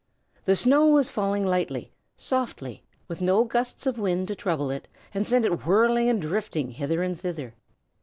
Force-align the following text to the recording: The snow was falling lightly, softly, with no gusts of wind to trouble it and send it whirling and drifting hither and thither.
The 0.45 0.55
snow 0.55 0.87
was 0.87 1.11
falling 1.11 1.45
lightly, 1.45 1.91
softly, 2.17 2.81
with 3.07 3.21
no 3.21 3.43
gusts 3.43 3.85
of 3.85 3.99
wind 3.99 4.29
to 4.29 4.35
trouble 4.35 4.71
it 4.71 4.87
and 5.13 5.27
send 5.27 5.45
it 5.45 5.67
whirling 5.67 6.09
and 6.09 6.19
drifting 6.19 6.71
hither 6.71 7.03
and 7.03 7.19
thither. 7.21 7.53